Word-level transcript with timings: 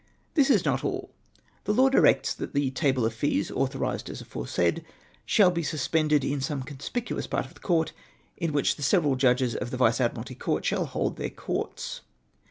This 0.33 0.49
is 0.49 0.65
not 0.65 0.83
all; 0.83 1.11
the 1.65 1.73
law 1.75 1.87
directs 1.87 2.33
that 2.33 2.55
the' 2.55 2.71
Table 2.81 3.05
of 3.05 3.13
Fees, 3.13 3.51
authorised 3.51 4.09
as 4.09 4.19
aforesaid, 4.19 4.83
shall 5.27 5.51
be 5.51 5.61
sus 5.61 5.87
pended 5.87 6.23
in 6.25 6.41
some 6.41 6.63
conspicuous 6.63 7.27
part 7.27 7.45
of 7.45 7.53
the 7.53 7.59
Court 7.59 7.93
in 8.35 8.51
which 8.51 8.77
the 8.77 8.81
several 8.81 9.15
judges 9.15 9.55
of 9.55 9.69
the 9.69 9.77
Vice 9.77 10.01
Admiralty 10.01 10.33
Comt 10.33 10.63
shall 10.65 10.87
hold 10.87 11.17
their 11.17 11.29
courts.' 11.29 12.01